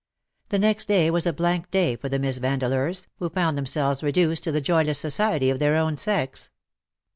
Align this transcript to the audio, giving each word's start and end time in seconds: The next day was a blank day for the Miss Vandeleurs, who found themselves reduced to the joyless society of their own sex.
The 0.49 0.57
next 0.57 0.87
day 0.87 1.11
was 1.11 1.27
a 1.27 1.31
blank 1.31 1.69
day 1.69 1.95
for 1.95 2.09
the 2.09 2.17
Miss 2.17 2.39
Vandeleurs, 2.39 3.05
who 3.19 3.29
found 3.29 3.55
themselves 3.55 4.01
reduced 4.01 4.41
to 4.45 4.51
the 4.51 4.59
joyless 4.59 4.97
society 4.97 5.51
of 5.51 5.59
their 5.59 5.75
own 5.77 5.95
sex. 5.95 6.49